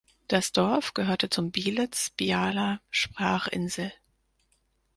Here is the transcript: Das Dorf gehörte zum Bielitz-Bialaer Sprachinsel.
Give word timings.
Das 0.27 0.51
Dorf 0.51 0.95
gehörte 0.95 1.29
zum 1.29 1.51
Bielitz-Bialaer 1.51 2.81
Sprachinsel. 2.89 3.93